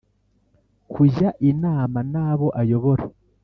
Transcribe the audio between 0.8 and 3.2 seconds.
kujya inama n abo ayobora